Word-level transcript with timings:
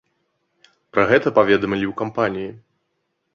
Пра 0.95 1.03
гэта 1.11 1.33
паведамілі 1.37 1.85
ў 1.91 1.99
кампаніі. 2.01 2.49